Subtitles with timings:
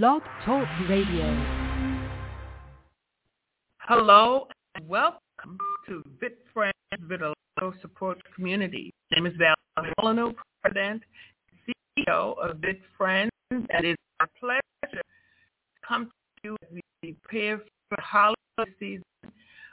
[0.00, 1.26] Blog Talk Radio.
[3.80, 6.72] Hello and welcome to Vit Friends
[7.02, 8.90] Vitiligo Support Community.
[9.10, 9.54] My name is Val
[9.98, 10.32] Molyneux,
[10.62, 11.02] President
[11.66, 11.74] and
[12.08, 14.62] CEO of Vit Friends, and it is our pleasure
[14.96, 15.02] to
[15.86, 16.12] come to
[16.42, 19.02] you as we prepare for the holiday season.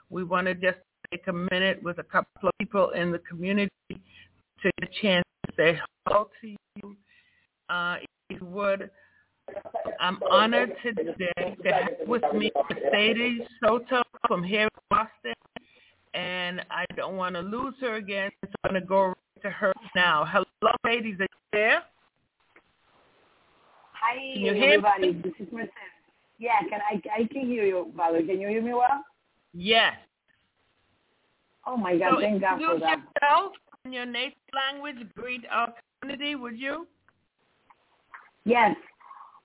[0.10, 0.80] We want to just
[1.12, 5.24] take a minute with a couple of people in the community to get a chance
[5.48, 6.98] to say hello to you.
[7.70, 7.96] Uh,
[8.30, 8.90] if you would,
[10.00, 15.34] I'm honored today to have with me Mercedes Soto from here in Boston,
[16.14, 19.50] and I don't want to lose her again, so I'm going to go right to
[19.50, 20.26] her now.
[20.26, 21.18] Hello, ladies.
[21.20, 21.84] Are you there?
[23.94, 25.14] Hi, Can you hear everybody.
[25.14, 25.74] This is Mercedes.
[26.40, 28.26] Yeah, can I I can hear you, Valerie.
[28.26, 29.04] Can you hear me well?
[29.54, 29.94] Yes.
[31.68, 33.00] Oh my God, so thank God for that.
[33.22, 33.52] yourself
[33.84, 34.96] in your native language.
[35.16, 36.88] Greet our community, would you?
[38.46, 38.76] Yes.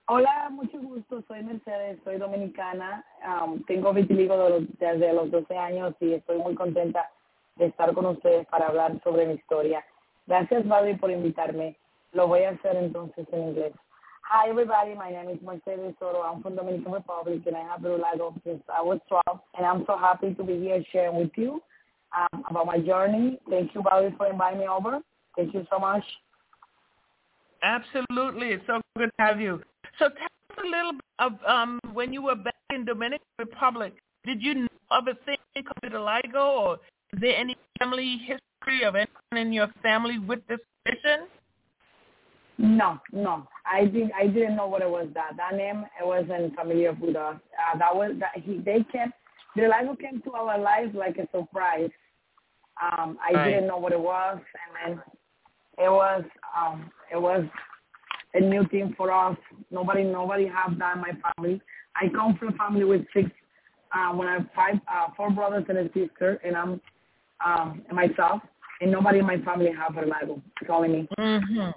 [0.07, 1.23] Hola, mucho gusto.
[1.27, 3.03] Soy Mercedes, soy dominicana.
[3.27, 4.37] Um, tengo vitiligo
[4.79, 7.11] desde los 12 años y estoy muy contenta
[7.57, 9.83] de estar con ustedes para hablar sobre mi historia.
[10.27, 11.79] Gracias, Valerie, por invitarme.
[12.13, 13.73] Lo voy a hacer entonces en inglés.
[14.31, 14.95] Hi, everybody.
[14.95, 16.23] My name is Mercedes Soto.
[16.23, 19.41] I'm from Dominican Republic, and I have vitiligo since I was 12.
[19.57, 21.63] And I'm so happy to be here sharing with you
[22.17, 23.39] um, about my journey.
[23.49, 25.01] Thank you, Valerie, for inviting me over.
[25.37, 26.05] Thank you so much.
[27.63, 28.49] Absolutely.
[28.53, 29.63] It's so good to have you.
[29.99, 33.95] So tell us a little bit of um, when you were back in Dominican Republic.
[34.25, 36.75] Did you know of a thing called vitiligo, or
[37.13, 41.27] is there any family history of anyone in your family with this condition?
[42.59, 43.47] No, no.
[43.67, 44.11] I did.
[44.13, 45.09] I didn't know what it was.
[45.15, 47.37] That that name it wasn't familiar with us.
[47.37, 48.59] Uh, that was that he.
[48.59, 49.13] They came.
[49.57, 51.91] The Vitiligo came to our lives like a surprise.
[52.83, 53.45] Um, I Right.
[53.51, 54.39] didn't know what it was,
[54.85, 55.03] and then
[55.79, 56.25] it was
[56.57, 57.45] um, it was
[58.35, 59.37] a new thing for us.
[59.71, 61.61] Nobody nobody have that in my family.
[61.97, 63.31] I come from a family with six.
[63.95, 66.81] Uh, when I have five, uh, four brothers and a sister, and I'm
[67.45, 68.43] um, and myself,
[68.81, 70.41] and nobody in my family have vitiligo.
[70.61, 71.09] It's only me.
[71.19, 71.71] Mm-hmm.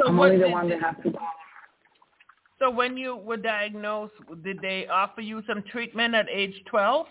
[0.00, 1.18] So I'm only the one that has to go.
[2.58, 7.06] So when you were diagnosed, did they offer you some treatment at age 12?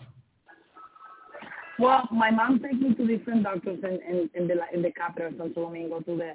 [1.79, 5.31] Well, my mom took me to different doctors in, in, in the in the capital
[5.37, 6.33] Santo Domingo to the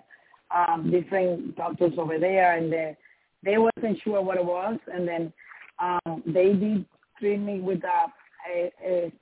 [0.54, 2.97] um, different doctors over there, and they
[3.44, 5.32] they wasn't sure what it was, and then
[5.78, 6.84] um, they did
[7.20, 8.06] treat me with a,
[8.50, 9.12] a, a,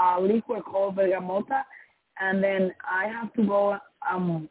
[0.00, 1.62] a liquid called bergamota,
[2.20, 3.76] and then I have to go
[4.10, 4.48] um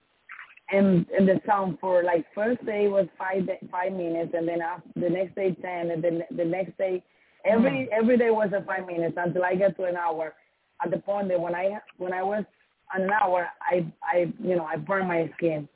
[0.71, 4.89] in in the sun for like first day was five five minutes, and then after,
[4.95, 7.03] the next day ten, and then the next day
[7.45, 10.33] every every day was a five minutes until I get to an hour
[10.83, 12.45] at the point that when I when I was
[12.93, 15.67] an hour, I I you know I burned my skin.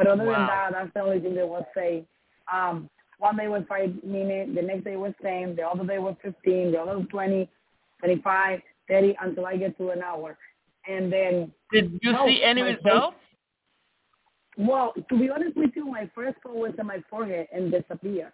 [0.00, 2.06] But other than that, that's the only thing they will say.
[2.50, 2.88] Um,
[3.18, 6.72] one day was five minutes, the next day was ten, the other day was fifteen,
[6.72, 7.50] the other was twenty,
[7.98, 10.38] twenty-five, thirty, until I get to an hour.
[10.88, 13.18] And then, Did you No, see any results?
[14.56, 18.32] well, to be honest with you, my first thought was in my forehead and disappear.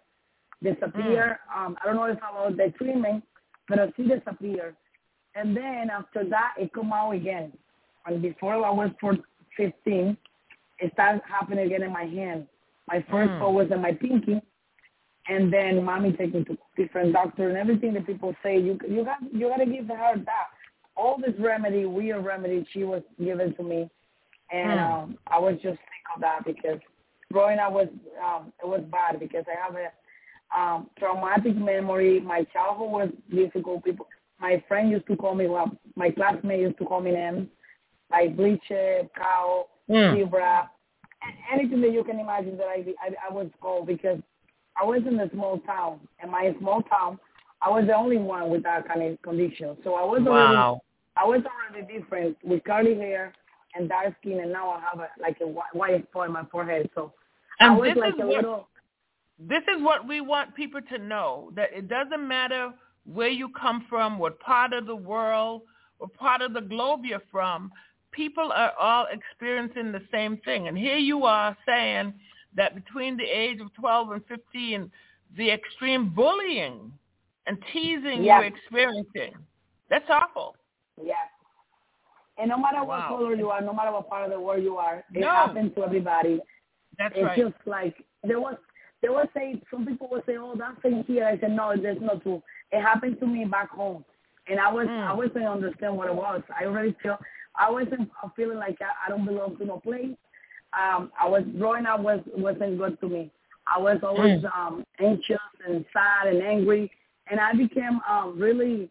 [0.63, 1.41] Disappear.
[1.53, 3.25] Um, I don't know if I was the treatment,
[3.67, 4.77] but I disappeared.
[5.35, 7.51] And then after that, it come out again.
[8.05, 9.17] And before I was for
[9.57, 10.15] 15,
[10.79, 12.47] it started happening again in my hand.
[12.87, 13.53] My first Mm.
[13.53, 14.41] was in my pinky,
[15.27, 19.03] and then mommy take me to different doctor and everything that people say you you
[19.03, 20.47] got you got to give her that.
[20.95, 23.89] All this remedy, weird remedy, she was given to me,
[24.51, 24.79] and Hmm.
[24.79, 26.79] um, I was just sick of that because
[27.31, 27.87] growing up was
[28.23, 29.91] um, it was bad because I have a
[30.59, 32.19] um, traumatic memory.
[32.21, 33.83] My childhood was difficult.
[33.83, 34.07] People,
[34.39, 37.47] my friend used to call me well, my classmate used to call me names
[38.09, 40.15] like bleacher, cow, Mm.
[40.17, 40.69] zebra,
[41.51, 44.19] anything that you can imagine that I, I I was called because
[44.79, 45.99] I was in a small town.
[46.23, 47.19] In my small town,
[47.61, 49.77] I was the only one with that kind of condition.
[49.83, 50.81] So I was already Wow.
[51.15, 53.33] I was already different with curly hair
[53.75, 56.43] and dark skin, and now I have a, like a whi- white spot in my
[56.51, 56.89] forehead.
[56.93, 57.13] So
[57.59, 58.67] I was this like is a what little.
[59.39, 62.73] this is what we want people to know that it doesn't matter
[63.05, 65.61] where you come from, what part of the world,
[65.97, 67.71] what part of the globe you're from.
[68.11, 70.67] People are all experiencing the same thing.
[70.67, 72.13] And here you are saying
[72.55, 74.91] that between the age of 12 and 15,
[75.35, 76.91] the extreme bullying
[77.45, 78.37] and teasing Yeah.
[78.39, 79.35] you're experiencing.
[79.89, 80.55] That's awful.
[81.01, 81.13] Yeah.
[82.37, 83.07] And no matter what Wow.
[83.09, 85.29] color you are, no matter what part of the world you are, it No.
[85.29, 86.39] happens to everybody.
[86.97, 87.37] That's it's right.
[87.37, 88.57] just like there was
[89.01, 91.25] there was say some people would say, Oh, that's in here.
[91.27, 92.41] I said, No, there's no true.
[92.71, 94.03] It happened to me back home.
[94.47, 95.03] And I was Mm.
[95.07, 96.41] I wasn't understand what it was.
[96.59, 97.19] I already feel
[97.57, 100.15] I wasn't feeling like I, I don't belong to no place.
[100.73, 103.31] Um I was growing up was wasn't good to me.
[103.73, 104.57] I was always mm.
[104.57, 105.37] um, anxious
[105.67, 106.89] and sad and angry,
[107.29, 108.89] and I became um, really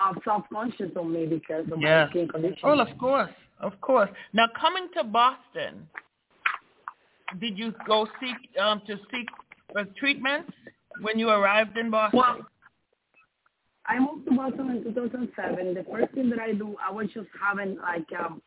[0.00, 2.04] uh, self-conscious on me because of yeah.
[2.04, 2.58] my skin condition.
[2.62, 4.10] Well, of course, of course.
[4.32, 5.88] Now, coming to Boston,
[7.40, 9.28] did you go seek um, to seek
[9.76, 10.52] uh, treatments
[11.00, 12.20] when you arrived in Boston?
[12.20, 12.38] Well,
[13.86, 15.74] I moved to Boston in 2007.
[15.74, 18.40] The first thing that I do, I was just having like um,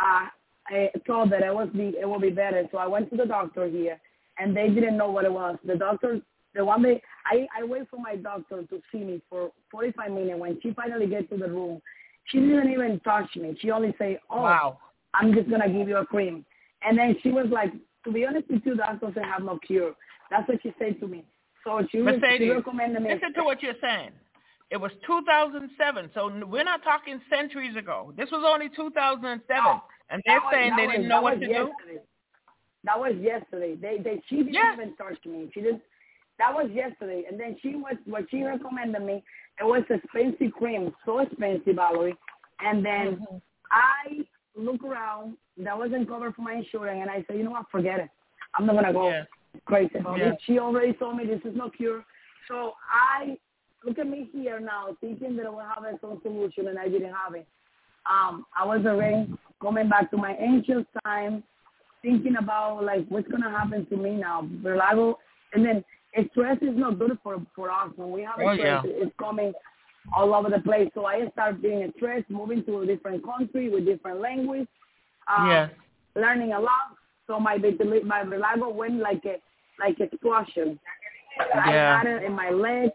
[0.00, 0.26] uh,
[0.68, 2.66] I thought that it was be it will be better.
[2.72, 4.00] So I went to the doctor here,
[4.38, 5.56] and they didn't know what it was.
[5.64, 6.20] The doctor,
[6.54, 10.38] the one day, I I wait for my doctor to see me for 45 minutes.
[10.40, 11.82] When she finally gets to the room,
[12.26, 13.56] she didn't even touch me.
[13.60, 14.78] She only say, "Oh, wow.
[15.14, 16.44] I'm just gonna give you a cream,"
[16.82, 17.72] and then she was like,
[18.04, 19.94] "To be honest with you, doctor say have no cure."
[20.30, 21.24] That's what she said to me.
[21.64, 23.14] So she, Mercedes, she recommended me.
[23.14, 24.12] Listen to what you're saying.
[24.70, 28.12] It was 2007, so we're not talking centuries ago.
[28.16, 31.46] This was only 2007, oh, and they're was, saying they was, didn't know what to
[31.46, 31.94] yesterday.
[31.94, 31.98] do.
[32.84, 33.74] That was yesterday.
[33.74, 34.78] They they she didn't yes.
[34.80, 35.50] even touch me.
[35.52, 35.82] She didn't.
[36.38, 39.24] That was yesterday, and then she was what she recommended me.
[39.60, 42.16] It was expensive cream, so expensive, Valerie.
[42.60, 43.36] And then mm-hmm.
[43.70, 44.24] I
[44.56, 45.36] look around.
[45.58, 48.08] That wasn't covered for my insurance, and I said, you know what, forget it.
[48.54, 49.26] I'm not gonna go yes.
[49.66, 50.32] crazy about yes.
[50.32, 50.38] it.
[50.46, 52.04] She already told me this is no cure.
[52.48, 53.36] So I
[53.84, 57.12] look at me here now, thinking that I would have some solution, and I didn't
[57.12, 57.46] have it.
[58.08, 59.28] Um, I was already
[59.60, 61.42] coming back to my anxious time,
[62.02, 64.48] thinking about like what's gonna happen to me now.
[64.62, 65.18] Reliable,
[65.54, 65.84] and then
[66.32, 67.90] stress is not good for for us.
[67.96, 69.04] When we have oh, stress, yeah.
[69.04, 69.52] it's coming
[70.14, 70.90] all over the place.
[70.94, 74.68] So I start being stressed, moving to a different country with different language,
[75.34, 75.70] um, yes.
[76.14, 76.96] learning a lot.
[77.26, 77.58] So my
[78.04, 79.36] my reliable went like a
[79.78, 80.78] like explosion.
[81.38, 81.60] Yeah.
[81.64, 82.90] I had it in my leg.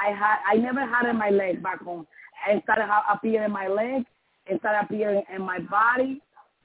[0.00, 2.06] I had I never had it in my leg back home.
[2.48, 4.04] It started appearing in my leg.
[4.46, 6.20] It started appearing in my body.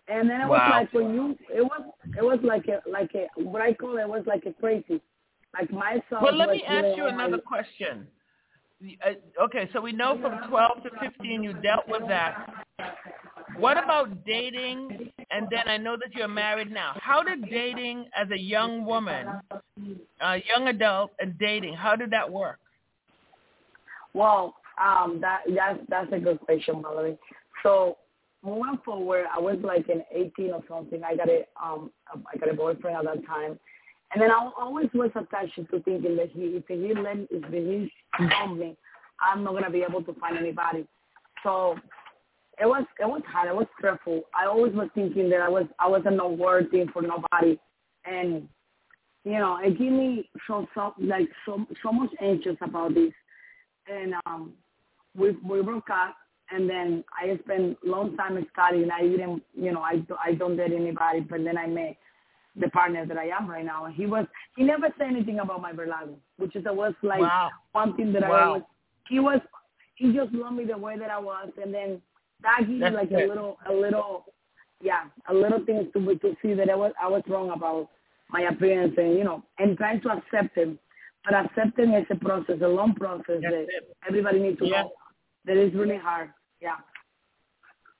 [0.07, 0.79] And then it was wow.
[0.79, 1.81] like when you, it was,
[2.17, 5.01] it was like a, like a, what I call it was like a crazy,
[5.53, 6.21] like myself.
[6.21, 8.07] Well, let me ask you another my, question.
[9.03, 12.65] Uh, okay, so we know from 12 to 15 you dealt with that.
[13.57, 15.11] What about dating?
[15.31, 16.93] And then I know that you're married now.
[17.01, 19.27] How did dating as a young woman,
[20.21, 22.59] a young adult, and dating, how did that work?
[24.15, 27.17] Well, um, that that's that's a good question, Valerie.
[27.63, 27.97] So
[28.43, 31.03] moving forward, I was like in 18 or something.
[31.03, 33.59] I got a um I got a boyfriend at that time,
[34.13, 37.91] and then I always was attached to thinking that he if he let if he
[38.29, 38.77] dump me,
[39.19, 40.87] I'm not gonna be able to find anybody.
[41.43, 41.75] So
[42.57, 43.49] it was it was hard.
[43.49, 44.21] It was stressful.
[44.33, 47.59] I always was thinking that I was I wasn't no worthy for nobody,
[48.05, 48.47] and
[49.25, 53.11] you know it gave me so so like so so much anxious about this,
[53.87, 54.53] and um
[55.15, 56.15] we we broke up
[56.51, 58.89] and then I spent a long time studying.
[58.91, 61.97] I didn't, you know, I I don't date anybody, but then I met
[62.55, 63.85] the partner that I am right now.
[63.85, 67.49] and He was he never said anything about my verlago, which is was like wow.
[67.71, 68.29] one thing that wow.
[68.29, 68.61] I was.
[69.09, 69.39] He was
[69.95, 72.01] he just loved me the way that I was, and then
[72.41, 73.23] that gave me like it.
[73.23, 74.25] a little a little
[74.81, 77.89] yeah a little thing to to see that I was I was wrong about
[78.29, 80.79] my appearance and you know and trying to accept him.
[81.25, 83.97] But accepting is a process, a long process That's that it.
[84.07, 84.83] everybody needs to yeah.
[84.83, 84.91] know.
[85.45, 86.29] That is really hard.
[86.61, 86.75] Yeah.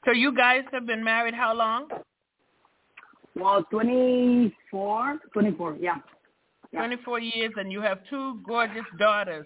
[0.06, 1.88] So you guys have been married how long?
[3.36, 5.96] Well, 24, 24, yeah.
[6.72, 6.80] yeah.
[6.80, 9.46] 24 years, and you have two gorgeous daughters.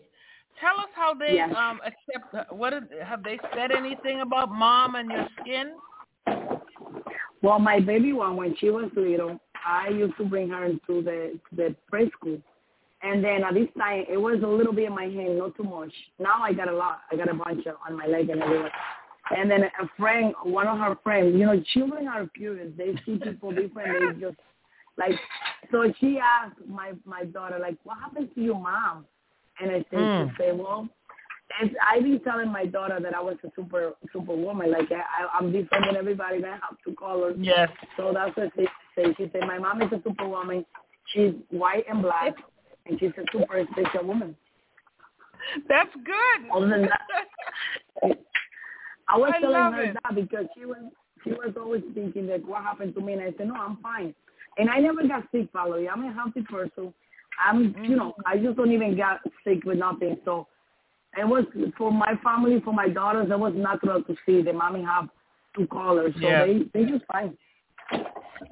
[0.60, 1.54] Tell us how they yes.
[1.58, 2.52] um accept.
[2.52, 5.72] What is, have they said anything about mom and your skin?
[7.42, 11.40] Well, my baby one, when she was little, I used to bring her into the
[11.56, 12.42] the preschool,
[13.02, 15.64] and then at this time it was a little bit in my hand, not too
[15.64, 15.94] much.
[16.20, 17.02] Now I got a lot.
[17.12, 18.72] I got a bunch on my leg and everywhere.
[19.36, 22.72] And then a friend, one of her friends, you know, children are curious.
[22.78, 24.20] They see people different.
[24.20, 24.38] They just
[24.98, 25.12] like.
[25.72, 29.06] So she asked my my daughter, like, "What happened to your mom?"
[29.62, 30.30] And I said, Mm.
[30.32, 30.90] she said, "Well."
[31.60, 34.72] and i been telling my daughter that I was a super super woman.
[34.72, 36.44] Like I, I I'm different than everybody.
[36.44, 37.36] I have two colors.
[37.40, 37.70] Yes.
[37.98, 39.16] So that's what she said.
[39.18, 40.66] She said, "My mom is a super woman.
[41.14, 42.36] She's white and black,
[42.90, 44.36] and she's a super special woman."
[45.68, 46.52] That's good.
[46.54, 48.18] Other than that,
[49.08, 49.98] I was I telling her it.
[50.04, 50.78] that because she was
[51.24, 54.14] she was always thinking that what happened to me, and I said, "No, I'm fine."
[54.58, 55.88] And I never got sick, Valerie.
[55.88, 56.94] I'm a healthy person.
[57.44, 58.22] I'm, you know, mm-hmm.
[58.26, 60.18] I just don't even get sick with nothing.
[60.26, 60.48] So
[61.18, 61.46] it was
[61.78, 65.10] for my family, for my daughters, it was natural to see the mommy have
[65.56, 66.14] two colors.
[66.22, 66.46] So Yeah.
[66.46, 67.38] they they just fine.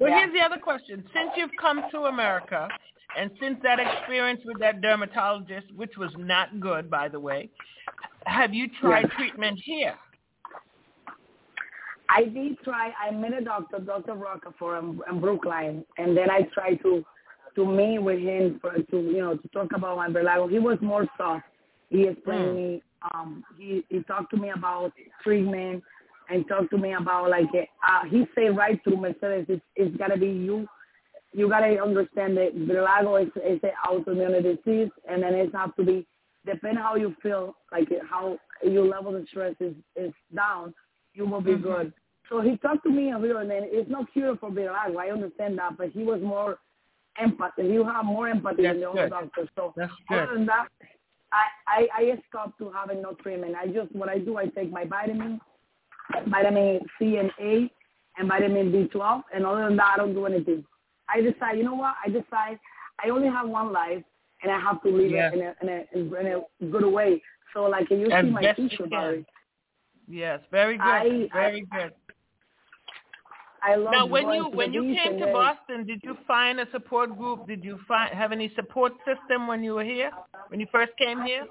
[0.00, 0.20] Well, Yeah.
[0.20, 1.04] here's the other question.
[1.12, 2.68] Since you've come to America,
[3.16, 7.48] and since that experience with that dermatologist, which was not good, by the way,
[8.26, 9.16] have you tried Yeah.
[9.16, 9.94] treatment here?
[12.08, 12.92] I did try.
[12.98, 14.14] I met a doctor, Dr.
[14.14, 17.04] Rockefeller in, in Brookline, and then I tried to
[17.54, 20.50] to meet with him for to you know to talk about my vitiligo.
[20.50, 21.44] He was more soft.
[21.90, 22.54] He explained mm.
[22.54, 22.82] me.
[23.12, 25.82] Um, he he talked to me about treatment
[26.30, 30.16] and talked to me about like uh, he said right through Mercedes, it's, it's gotta
[30.16, 30.66] be you.
[31.32, 35.84] You gotta understand that vitiligo is is an autoimmune disease, and then it's have to
[35.84, 36.06] be
[36.46, 40.74] depending how you feel, like how your level of stress is is down,
[41.14, 41.62] you will be mm-hmm.
[41.64, 41.92] good.
[42.28, 44.96] So he talked to me a little, and then it's not cure for vitiligo.
[44.96, 46.58] I understand that, but he was more
[47.18, 47.64] empathy.
[47.64, 49.48] You have more empathy That's than the other doctors.
[49.56, 50.38] So That's other good.
[50.38, 50.68] than that,
[51.32, 53.54] I, I I stopped to having no treatment.
[53.54, 55.40] I just what I do, I take my vitamin,
[56.28, 57.70] vitamin C and A,
[58.18, 60.64] and vitamin B12, and other than that, I don't do anything.
[61.08, 61.94] I decide, you know what?
[62.04, 62.58] I decide
[63.04, 64.02] I only have one life,
[64.42, 65.32] and I have to live yes.
[65.34, 67.22] it in a, in a in a good way.
[67.54, 69.26] So like you As see my teacher, Barry.
[70.08, 70.86] Yes, very good.
[70.86, 71.92] I, very I, good.
[73.62, 76.70] I love now, when you when you came to then- Boston, did you find a
[76.70, 77.46] support group?
[77.46, 80.10] Did you find have any support system when you were here?
[80.48, 81.46] When you first came here?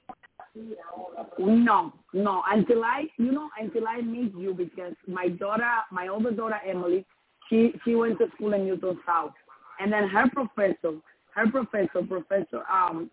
[1.37, 2.41] No, no.
[2.49, 7.05] Until I, you know, until I meet you, because my daughter, my older daughter Emily,
[7.49, 9.33] she she went to school in Newton South,
[9.79, 10.97] and then her professor,
[11.35, 13.09] her professor, Professor um,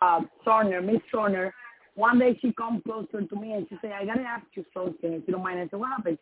[0.00, 1.52] uh, Sorner, Miss Sorner,
[1.94, 5.12] one day she come closer to me and she said, "I gotta ask you something,
[5.12, 6.18] if you don't mind." I said, "What happened?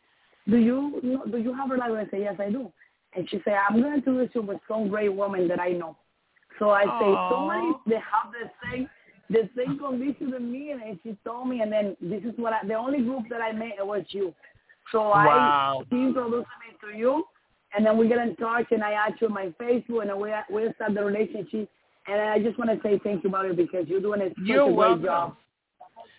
[0.48, 2.72] Do you, do you have a life?" I said, "Yes, I do."
[3.16, 5.96] And she said, "I'm going to introduce you with some great woman that I know."
[6.58, 7.30] So I say, Aw.
[7.30, 8.88] somebody they have the same
[9.30, 12.66] the same condition than me, and she told me, and then this is what I,
[12.66, 14.34] the only group that I met was you.
[14.92, 15.80] So Wow.
[15.80, 17.24] I she introduced me to you,
[17.76, 20.32] and then we get in touch, and I add you on my Facebook, and we
[20.50, 21.68] we start the relationship.
[22.06, 24.36] And I just want to say thank you about it because you're doing a, such
[24.44, 25.04] You're a great welcome.
[25.04, 25.36] job.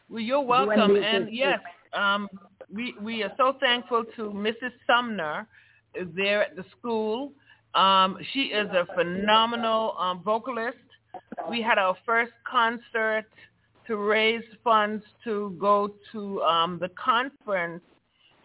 [0.10, 1.60] Well, you're welcome, and yes,
[1.94, 2.28] um,
[2.74, 4.72] we we are so thankful to Mrs.
[4.88, 5.48] Sumner
[6.16, 7.32] there at the school.
[7.74, 10.78] Um, she is a phenomenal um, vocalist.
[11.50, 13.26] We had our first concert
[13.88, 17.84] to raise funds to go to um, the conference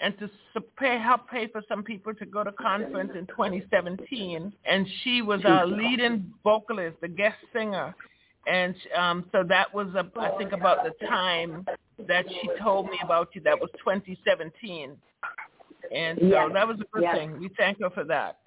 [0.00, 4.52] and to pay, help pay for some people to go to conference in 2017.
[4.64, 7.95] And she was our leading vocalist, the guest singer.
[8.47, 11.66] And um, so that was, a, I think, about the time
[12.09, 13.42] that she told me about you.
[13.42, 14.97] That was 2017.
[15.95, 17.16] And so Yes, that was a good yes.
[17.16, 17.38] thing.
[17.38, 18.38] We thank her for that.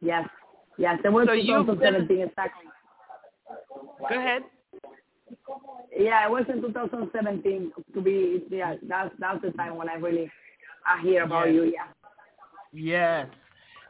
[0.00, 0.28] Yes,
[0.78, 0.98] yes.
[1.04, 2.64] It was So you've been- 2017 exactly.
[4.08, 4.42] Go ahead.
[5.96, 8.42] Yeah, it was in 2017 to be.
[8.50, 10.30] Yeah, that's that's the time when I really
[10.86, 11.54] I hear about Yes.
[11.54, 11.64] you.
[11.64, 11.86] Yeah.
[12.72, 13.28] Yes.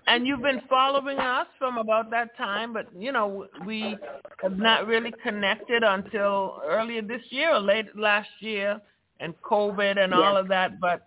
[0.07, 3.97] And you've been following us from about that time, but you know we
[4.43, 8.81] have not really connected until earlier this year or late last year,
[9.21, 10.79] and COVID and all of that.
[10.79, 11.07] But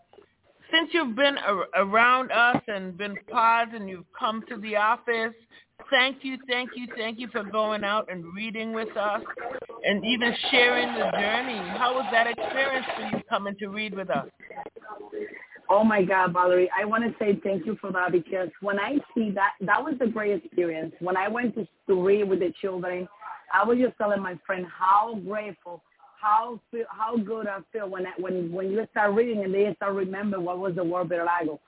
[0.72, 5.36] since you've been ar- around us and been part, and you've come to the office,
[5.90, 9.22] thank you, thank you, thank you for going out and reading with us,
[9.86, 11.70] and even sharing the journey.
[11.78, 14.28] How was that experience for you coming to read with us?
[15.70, 18.98] Oh my God, Valerie, I want to say thank you for that because when I
[19.14, 20.94] see that, that was a great experience.
[21.00, 23.08] When I went to, to read with the children,
[23.54, 25.84] I was just telling my friend how grateful,
[26.22, 29.74] how feel, how good I feel when I, when when you start reading and they
[29.76, 31.60] start remembering what was the word vitiligo.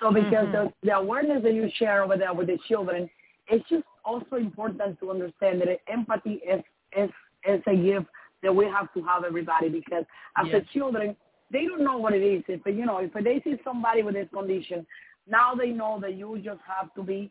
[0.00, 0.52] So because Mhm.
[0.52, 3.10] the, the awareness that you share over there with the children,
[3.50, 6.62] it's just also important to understand that empathy is
[6.96, 7.10] is
[7.48, 8.06] is a gift
[8.42, 10.04] that we have to have everybody because
[10.36, 10.62] as Yes.
[10.62, 11.16] a children
[11.50, 12.42] they don't know what it is.
[12.46, 14.86] If you know, if they see somebody with this condition,
[15.26, 17.30] now they know that you just have to be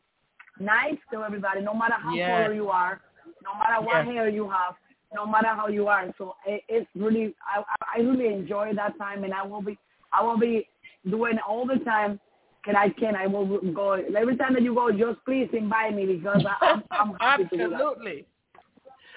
[0.60, 2.30] nice to everybody, no matter how Yes.
[2.32, 3.02] color you are,
[3.44, 4.06] no matter what Yes.
[4.06, 4.76] hair you have,
[5.14, 6.14] no matter how you are.
[6.18, 7.64] So it, it's really, I,
[7.96, 9.78] I really enjoy that time, and I will be,
[10.12, 10.68] I will be
[11.10, 12.20] doing all the time.
[12.68, 16.06] Can I can I will go every time that you go, just please invite me
[16.06, 17.74] because I, I'm, I'm happy to do that.
[17.76, 18.28] Absolutely.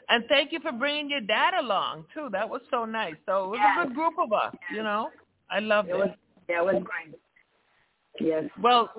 [0.08, 2.28] And thank you for bringing your dad along too.
[2.30, 3.16] That was so nice.
[3.26, 3.76] So it was Yes.
[3.76, 4.54] a good group of us.
[4.72, 5.10] You know,
[5.50, 5.98] I loved It it.
[5.98, 6.10] was,
[6.48, 7.18] yeah, it was great.
[8.20, 8.44] Yes.
[8.62, 8.90] Well,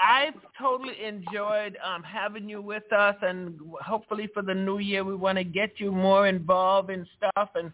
[0.00, 5.14] I've totally enjoyed um, having you with us, and hopefully for the new year, we
[5.14, 7.72] want to get you more involved in stuff, and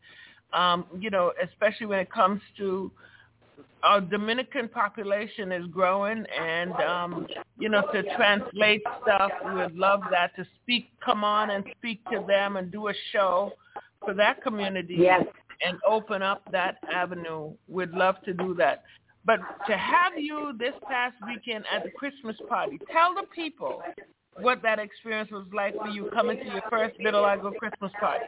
[0.52, 2.90] um, you know, especially when it comes to
[3.82, 7.26] our Dominican population is growing, and um,
[7.58, 12.02] you know, to translate stuff, we would love that to speak, come on and speak
[12.10, 13.52] to them, and do a show
[14.04, 15.24] for that community Yes.
[15.64, 17.52] and open up that avenue.
[17.68, 18.84] We'd love to do that.
[19.24, 23.82] But to have you this past weekend at the Christmas party, tell the people
[24.40, 28.24] what that experience was like for you coming to your first Vitiligo Christmas party.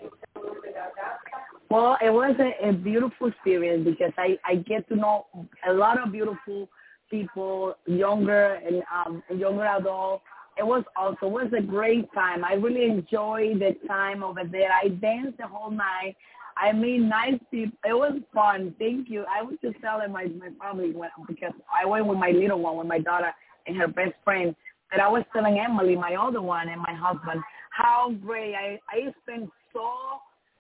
[1.70, 5.26] Well, it was a, a beautiful experience because I, I get to know
[5.68, 6.68] a lot of beautiful
[7.08, 10.24] people, younger and um, younger adults.
[10.58, 12.44] It was also it was a great time.
[12.44, 14.70] I really enjoyed the time over there.
[14.72, 16.16] I danced the whole night.
[16.56, 17.78] I meet nice people.
[17.84, 18.74] It was fun.
[18.80, 19.24] Thank you.
[19.32, 22.78] I was just telling my my family when because I went with my little one,
[22.78, 23.32] with my daughter
[23.68, 24.56] and her best friend.
[24.90, 29.14] That I was telling Emily, my other one, and my husband, how great I I
[29.22, 29.88] spent so.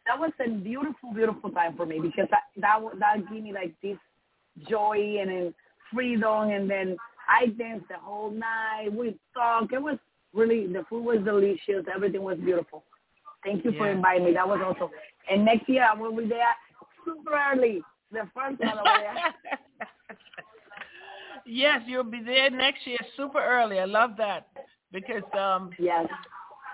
[0.06, 3.74] That was a beautiful, beautiful time for me because that that that gave me like
[3.82, 3.98] this
[4.68, 5.54] joy and then
[5.92, 6.96] freedom, and then
[7.28, 8.92] I danced the whole night.
[8.92, 9.72] We talked.
[9.72, 9.98] It was
[10.32, 11.86] really the food was delicious.
[11.92, 12.84] Everything was beautiful.
[13.44, 13.78] Thank you yeah.
[13.78, 14.32] for inviting me.
[14.34, 14.90] That was also.
[15.30, 16.54] And next year I will be there
[17.04, 17.82] super early.
[18.12, 19.34] The first one over there.
[21.46, 23.78] yes, you'll be there next year super early.
[23.78, 24.48] I love that
[24.92, 26.06] because um yes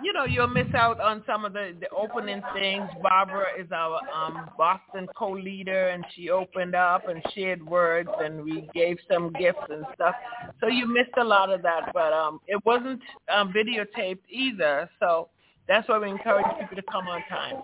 [0.02, 2.88] you know, you'll miss out on some of the, the opening things.
[3.02, 8.68] Barbara is our um, Boston co-leader, and she opened up and shared words, and we
[8.74, 10.14] gave some gifts and stuff.
[10.60, 13.00] So you missed a lot of that, but um, it wasn't
[13.32, 14.88] um, videotaped either.
[15.00, 15.28] So
[15.68, 17.62] that's why we encourage people to come on time.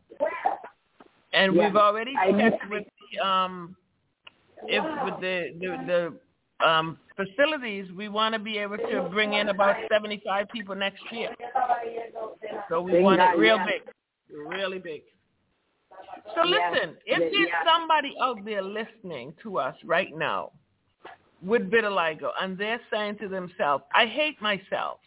[1.32, 1.66] And yeah.
[1.66, 3.76] we've already checked with the um,
[4.64, 6.14] if with the the, the
[6.64, 11.31] um, facilities, we want to be able to bring in about 75 people next year.
[12.69, 13.83] So we want it real big,
[14.47, 15.02] really big.
[16.35, 20.52] So listen, if there's somebody out there listening to us right now
[21.42, 24.99] with vitiligo and they're saying to themselves, I hate myself,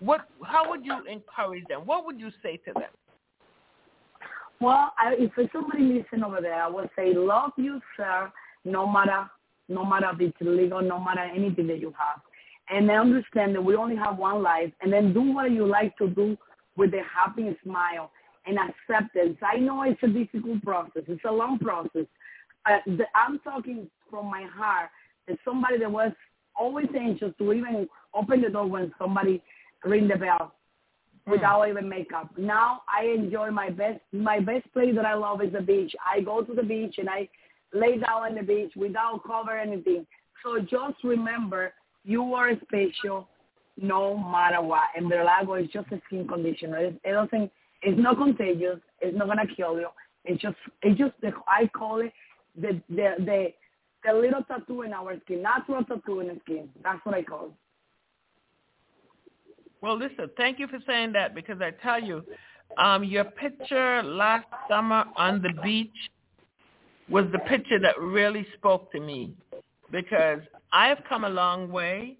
[0.00, 0.28] what?
[0.44, 1.80] how would you encourage them?
[1.84, 2.90] What would you say to them?
[4.60, 8.30] Well, I, if somebody listening over there, I would say love yourself
[8.64, 9.28] no matter
[9.68, 12.20] no matter if it's legal, no matter anything that you have.
[12.70, 15.96] And then understand that we only have one life and then do what you like
[15.98, 16.36] to do
[16.76, 18.10] with a happy smile
[18.46, 19.36] and acceptance.
[19.42, 21.02] I know it's a difficult process.
[21.08, 22.06] It's a long process.
[22.66, 24.90] Uh, the, I'm talking from my heart
[25.28, 26.12] as somebody that was
[26.58, 29.42] always anxious to even open the door when somebody
[29.84, 30.54] ring the bell
[31.24, 31.30] hmm.
[31.30, 32.30] without even makeup.
[32.36, 35.94] Now I enjoy my best my best place that I love is the beach.
[36.04, 37.28] I go to the beach and I
[37.72, 40.06] lay down on the beach without cover anything.
[40.42, 41.72] So just remember,
[42.04, 43.28] you are special
[43.80, 44.84] no matter what.
[44.96, 46.74] And Vitiligo is just a skin condition.
[46.74, 47.50] It, it doesn't,
[47.82, 48.78] it's not contagious.
[49.00, 49.88] It's not gonna kill you.
[50.24, 52.12] It's just, it's just, the, I call it
[52.60, 53.52] the, the, the,
[54.04, 56.68] the little tattoo in our skin, natural tattoo in the skin.
[56.82, 57.52] That's what I call it.
[59.80, 62.24] Well, listen, thank you for saying that because I tell you,
[62.76, 65.88] um, your picture last summer on the beach
[67.08, 69.34] was the picture that really spoke to me
[69.90, 70.40] because
[70.72, 72.16] I have come a long way.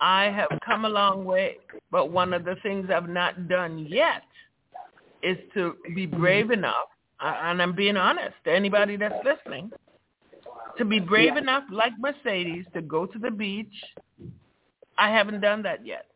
[0.00, 1.58] I have come a long way,
[1.90, 4.22] but one of the things I've not done yet
[5.22, 6.20] is to be mm-hmm.
[6.20, 6.88] brave enough,
[7.20, 9.70] and I'm being honest to anybody that's listening,
[10.76, 11.40] to be brave yeah.
[11.40, 13.72] enough, like Mercedes, to go to the beach.
[14.98, 16.06] I haven't done that yet.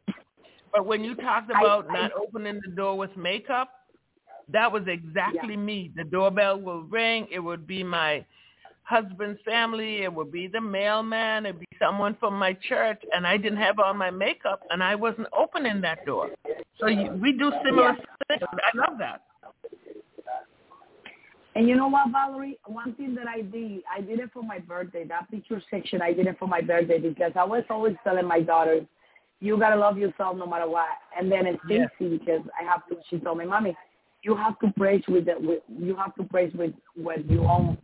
[0.72, 3.70] But when you talked about I, I, not opening the door with makeup,
[4.52, 5.60] that was exactly yeah.
[5.60, 5.90] me.
[5.96, 7.26] The doorbell will ring.
[7.30, 8.24] It would be my
[8.84, 10.02] husband's family.
[10.02, 11.46] It would be the mailman.
[11.46, 14.94] It'd be someone from my church, and I didn't have on my makeup, and I
[14.94, 16.30] wasn't opening that door.
[16.78, 17.96] So you, we do similar
[18.30, 18.36] yeah.
[18.36, 18.42] things.
[18.52, 19.22] I love that.
[21.56, 22.58] And you know what, Valerie?
[22.66, 25.04] One thing that I did, I did it for my birthday.
[25.04, 28.40] That picture section, I did it for my birthday because I was always telling my
[28.40, 28.84] daughters,
[29.40, 30.88] you gotta love yourself no matter what.
[31.18, 32.96] And then it's Stacy because I have to.
[33.08, 33.76] She told me, mommy,
[34.22, 37.78] you have to praise with the with, you have to praise with what you own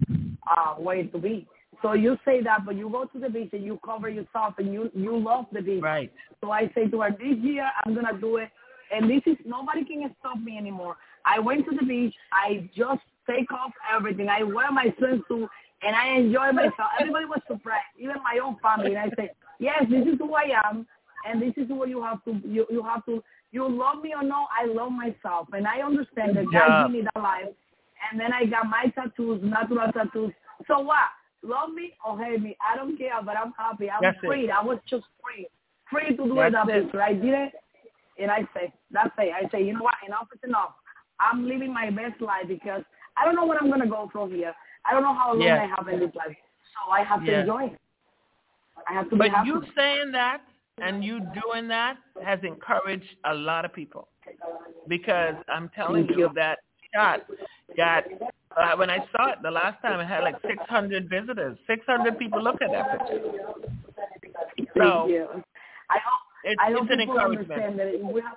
[0.51, 1.47] uh way to be.
[1.83, 4.73] So you say that, but you go to the beach and you cover yourself and
[4.73, 5.83] you you love the beach.
[5.83, 6.13] Right.
[6.41, 8.51] So I say to her, this year I'm gonna do it,
[8.91, 10.97] and this is nobody can stop me anymore.
[11.25, 12.15] I went to the beach.
[12.33, 14.29] I just take off everything.
[14.29, 15.49] I wear my swimsuit
[15.83, 16.91] and I enjoy myself.
[17.01, 18.95] Everybody was surprised, even my own family.
[18.95, 20.87] And I say, yes, this is who I am,
[21.27, 24.23] and this is what you have to you you have to you love me or
[24.23, 25.49] no, I love myself.
[25.53, 27.49] And I understand that God gave me that life.
[28.11, 30.33] And then I got my tattoos, natural tattoos.
[30.67, 31.09] So what?
[31.43, 32.57] Love me or hate me?
[32.61, 33.89] I don't care, but I'm happy.
[33.91, 34.45] I'm that's free.
[34.45, 34.51] It.
[34.51, 35.49] I was just free.
[35.91, 37.03] Free to do that's that picture.
[37.03, 37.53] I did it.
[38.19, 39.33] And I say, that's it.
[39.33, 39.95] I say, you know what?
[40.07, 40.75] Enough is enough.
[41.21, 42.83] I'm living my best life because
[43.17, 44.55] I don't know where I'm going to go from here.
[44.85, 46.37] I don't know how long I have in this life.
[46.75, 47.79] So I have to enjoy it.
[48.89, 49.49] I have to but be happy.
[49.49, 50.43] you saying that
[50.79, 54.09] and you doing that has encouraged a lot of people
[54.89, 56.59] because I'm telling you, you that
[56.95, 57.21] shot
[57.77, 58.05] got
[58.57, 62.43] uh, when I saw it the last time it had like 600 visitors, 600 people
[62.43, 63.23] look at that picture.
[64.77, 65.09] So.
[65.89, 68.37] I hope it's, I hope people understand that we have,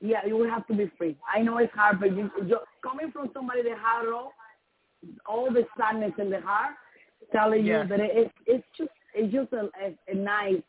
[0.00, 1.16] yeah, you will have to be free.
[1.32, 4.32] I know it's hard, but you, you coming from somebody that had all,
[5.26, 6.74] all the sadness in the heart,
[7.32, 7.82] telling yeah.
[7.82, 10.62] you that it, it's just it's just a, a, a nice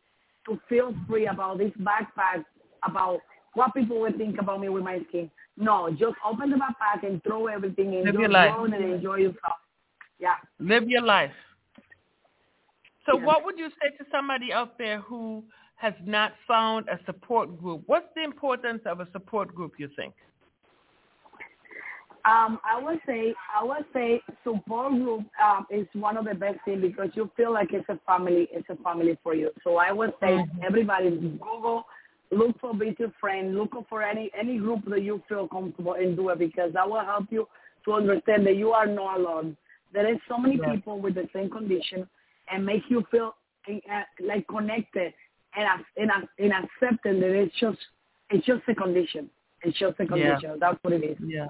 [0.50, 2.44] to feel free about this backpack,
[2.84, 3.20] about
[3.54, 5.30] what people will think about me with my skin.
[5.58, 8.06] No, just open the backpack and throw everything in.
[8.06, 8.54] Live your life.
[8.58, 9.58] and enjoy yourself.
[10.20, 10.36] Yeah.
[10.60, 11.34] Live your life.
[13.06, 13.26] So Yeah.
[13.26, 15.44] what would you say to somebody out there who
[15.76, 17.84] has not found a support group?
[17.88, 20.14] What's the importance of a support group, you think?
[22.26, 26.60] Um, I would say I would say support group um, is one of the best
[26.66, 28.48] things because you feel like it's a family.
[28.52, 29.52] It's a family for you.
[29.64, 30.64] So I would say Mhm.
[30.64, 31.86] everybody Google,
[32.32, 36.16] look for Be Your Friend, look for any any group that you feel comfortable in
[36.16, 37.48] do it because that will help you
[37.86, 39.56] to understand that you are not alone.
[39.94, 40.74] There is so many Yeah.
[40.76, 42.08] people with the same condition
[42.52, 43.36] and make you feel
[43.70, 45.14] uh, like connected
[45.56, 47.80] and and and accepting that it's just
[48.30, 49.30] it's just a condition.
[49.64, 50.08] It's just a Yeah.
[50.08, 50.60] condition.
[50.60, 51.48] That's what it is Yeah.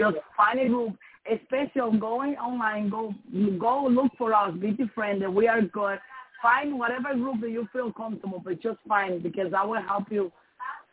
[0.00, 0.96] Just find a group,
[1.30, 3.14] especially going online, go
[3.58, 5.32] go look for us, be different.
[5.32, 5.98] we are good.
[6.42, 10.32] Find whatever group that you feel comfortable, but just find because I will help you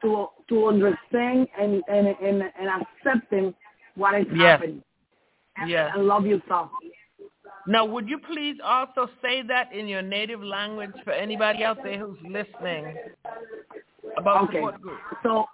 [0.02, 3.54] to to understand and and and, and accepting
[3.96, 4.60] what is Yes.
[4.60, 4.84] happening.
[5.58, 5.92] And, Yes.
[5.96, 6.70] and love yourself.
[7.68, 11.98] Now, would you please also say that in your native language for anybody out there
[12.00, 12.96] who's listening
[14.18, 14.60] about Okay.
[14.60, 15.02] support groups?
[15.24, 15.46] So,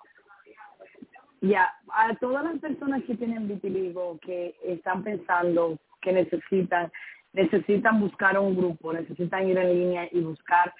[1.43, 6.89] ya, a todas las personas que tienen vitiligo, que están pensando que necesitan,
[7.33, 10.73] necesitan buscar un grupo, necesitan ir en línea y buscar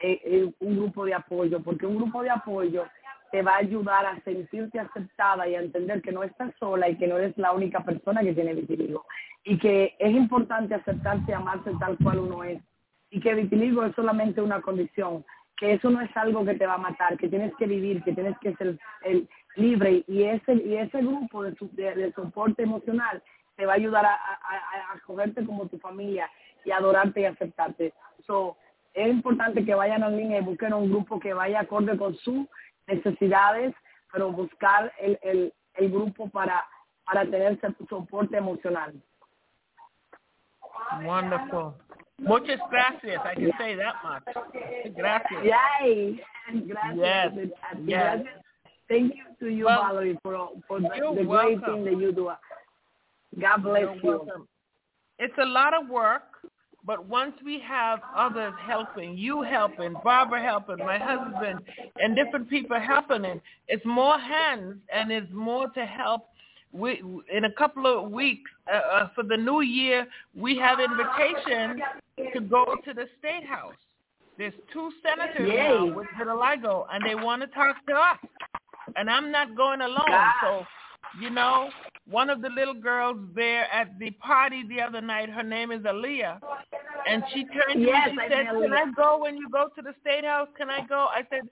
[0.00, 2.86] eh, eh, un grupo de apoyo, porque un grupo de apoyo
[3.30, 6.96] te va a ayudar a sentirte aceptada y a entender que no estás sola y
[6.96, 9.04] que no eres la única persona que tiene vitiligo.
[9.44, 12.62] Y que es importante aceptarse y amarse tal cual uno es.
[13.10, 15.26] Y que vitiligo es solamente una condición,
[15.58, 18.12] que eso no es algo que te va a matar, que tienes que vivir, que
[18.12, 20.04] tienes que ser el, libre.
[20.06, 23.22] Y ese, y ese grupo de, su- de, de soporte emocional
[23.56, 26.30] te va a ayudar a, a, a- cogerte como tu familia
[26.64, 27.92] y adorarte y aceptarte.
[28.26, 28.56] So,
[28.94, 32.46] es importante que vayan en línea y busquen un grupo que vaya acorde con sus
[32.86, 33.74] necesidades,
[34.12, 36.64] pero buscar el, el, el grupo para,
[37.04, 38.94] para tener soporte emocional.
[41.04, 41.74] Wonderful.
[42.18, 43.20] Muchas gracias.
[43.26, 44.22] I can say that much.
[44.96, 45.42] Gracias.
[45.44, 46.22] Yay!
[46.64, 46.96] Gracias.
[46.96, 47.52] Yes, yes.
[47.86, 48.45] Gracias.
[48.88, 51.60] Thank you to you, Well, Valerie, for, for the, the great welcome.
[51.60, 52.30] thing that you do.
[53.40, 54.00] God bless You're you.
[54.04, 54.48] welcome.
[55.18, 56.22] It's a lot of work,
[56.84, 61.60] but once we have others helping, you helping, Barbara helping, my husband,
[61.96, 66.28] and different people helping, it's more hands and it's more to help.
[66.72, 67.02] We,
[67.34, 71.80] in a couple of weeks uh, uh, for the new year, we have invitation
[72.34, 73.74] to go to the state house.
[74.38, 75.56] There's two senators Yay.
[75.56, 78.18] now with vitiligo, and they want to talk to us.
[78.94, 80.64] And I'm not going alone, so
[81.20, 81.70] you know,
[82.08, 85.80] one of the little girls there at the party the other night, her name is
[85.82, 86.38] Aaliyah,
[87.08, 89.82] and she turned to me and she said, "Can I go when you go to
[89.82, 90.48] the state house?
[90.56, 91.48] Can I go?" I said,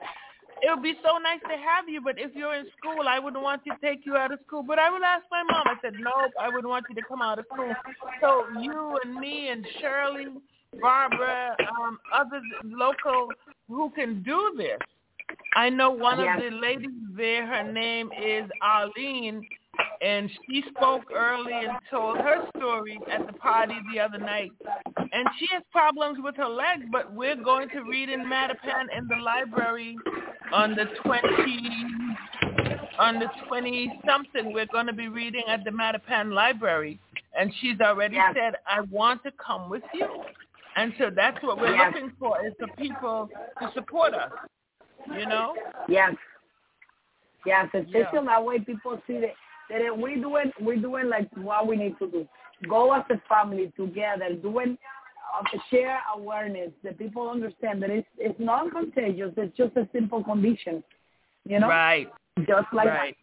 [0.62, 3.42] "It would be so nice to have you, but if you're in school, I wouldn't
[3.42, 4.62] want to take you out of school.
[4.62, 7.23] But I would ask my mom." I said, "Nope, I wouldn't want you to come
[7.23, 7.75] out of school."
[8.20, 10.27] So you and me and Shirley,
[10.81, 13.29] Barbara, um, others local
[13.68, 14.79] who can do this.
[15.56, 16.36] I know one Yes.
[16.38, 19.46] of the ladies there, her name is Arlene,
[20.00, 24.52] and she spoke early and told her story at the party the other night.
[25.12, 29.06] And she has problems with her legs, but we're going to read in Mattapan in
[29.08, 29.96] the library
[30.52, 31.22] on the 20,
[32.98, 34.52] on the 20 something.
[34.52, 36.98] We're going to be reading at the Mattapan library.
[37.38, 38.34] And she's already Yes.
[38.34, 40.08] said, I want to come with you.
[40.76, 41.92] And so that's what we're Yes.
[41.94, 43.28] looking for is for people
[43.60, 44.32] to support us.
[45.12, 45.54] You know?
[45.88, 46.14] Yes.
[47.46, 48.24] Yes, especially Yeah.
[48.24, 49.34] that way people see that,
[49.68, 52.28] that we doing we doing like what we need to do.
[52.68, 54.78] Go as a family together, doing
[55.34, 59.32] uh, share awareness that people understand that it's it's not contagious.
[59.36, 60.82] It's just a simple condition,
[61.44, 61.68] you know.
[61.68, 62.10] Right.
[62.46, 63.16] Just like right.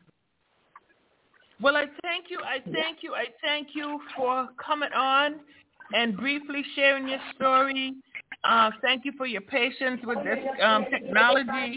[1.62, 2.40] Well, I thank you.
[2.44, 3.14] I thank you.
[3.14, 5.36] I thank you for coming on
[5.94, 7.94] and briefly sharing your story.
[8.44, 11.76] Uh, thank you for your patience with this um, technology.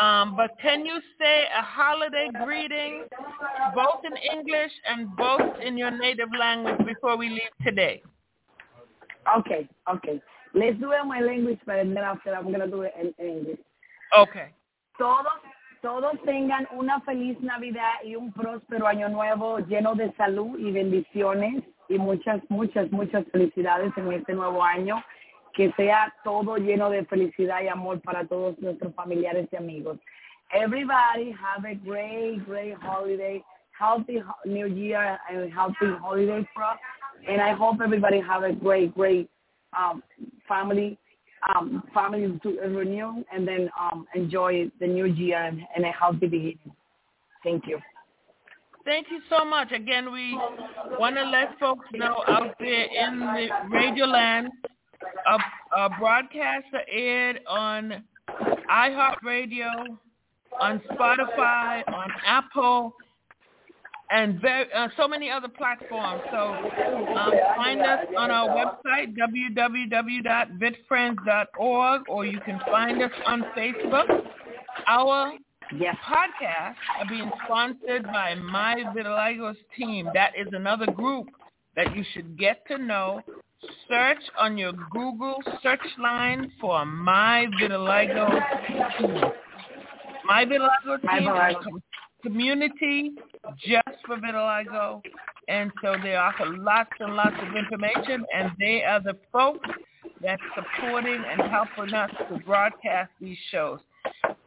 [0.00, 3.04] Um, but can you say a holiday greeting,
[3.74, 8.02] both in English and both in your native language, before we leave today?
[9.38, 10.20] Okay, okay.
[10.54, 13.38] Let's do it in my language, but then after I'm gonna do it in, in
[13.38, 13.58] English.
[14.16, 14.52] Okay.
[14.98, 15.26] todos,
[15.82, 21.62] todos tengan una feliz Navidad y un próspero año nuevo lleno de salud y bendiciones
[21.88, 25.02] y muchas, muchas, muchas felicidades en este nuevo año.
[25.56, 29.98] Que sea todo lleno de felicidad y amor para todos nuestros familiares y amigos.
[30.52, 33.42] Everybody have a great, great holiday,
[33.76, 36.78] healthy New Year and healthy holiday for us.
[37.26, 39.28] And I hope everybody have a great, great
[39.76, 40.02] um,
[40.46, 40.98] family
[41.54, 46.26] um, families to renew and then um, enjoy the new year and, and a healthy
[46.26, 46.58] beginning.
[47.44, 47.78] Thank you.
[48.84, 49.72] Thank you so much.
[49.72, 50.38] Again, we
[50.98, 54.48] want to let folks know out there in the radio land,
[55.26, 55.38] a,
[55.78, 58.02] a broadcast aired on
[58.70, 59.98] iHeartRadio,
[60.60, 62.94] on Spotify, on Apple,
[64.10, 66.22] and very, uh, so many other platforms.
[66.30, 74.06] So um, find us on our website, www.vitfriends.org, or you can find us on Facebook.
[74.86, 75.32] Our
[75.76, 75.96] yes.
[76.06, 80.08] podcasts are being sponsored by My Vitiligo's team.
[80.14, 81.26] That is another group
[81.74, 83.24] that you should get to know.
[83.88, 88.28] Search on your Google search line for My Vitiligo
[88.98, 89.20] team.
[90.26, 91.00] My Vitiligo
[91.64, 91.82] team
[92.22, 93.12] community
[93.64, 95.00] just for vitiligo.
[95.48, 99.68] And so they offer lots and lots of information, and they are the folks
[100.20, 103.78] that's supporting and helping us to broadcast these shows.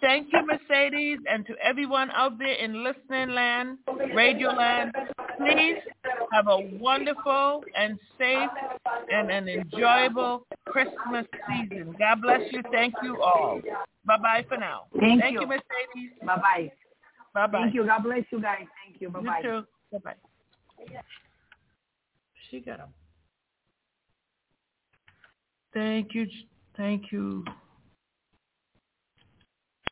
[0.01, 3.79] Thank you, Mercedes, and to everyone out there in listening land,
[4.15, 4.93] radio land.
[5.37, 5.77] Please
[6.31, 8.49] have a wonderful and safe
[9.11, 11.95] and an enjoyable Christmas season.
[11.99, 12.61] God bless you.
[12.71, 13.59] Thank you all.
[14.05, 14.83] Bye-bye for now.
[14.99, 15.41] Thank, Thank you.
[15.41, 16.11] you, Mercedes.
[16.25, 16.71] Bye-bye.
[17.33, 17.61] Bye-bye.
[17.61, 17.85] Thank you.
[17.85, 18.65] God bless you guys.
[18.85, 19.09] Thank you.
[19.09, 19.41] Bye-bye.
[19.43, 19.67] You too.
[19.91, 20.95] Bye-bye.
[22.49, 22.87] She got him.
[25.73, 26.25] Thank you.
[26.75, 27.43] Thank you.